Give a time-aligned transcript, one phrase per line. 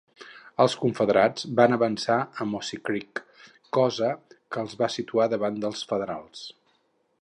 [0.63, 3.23] Els confederats van avançar a Mossy Creek,
[3.79, 6.47] cosa que el va situar davant dels federals.